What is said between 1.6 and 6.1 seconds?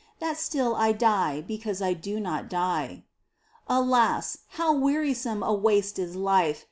I do not die. Alas! how wearisome a waste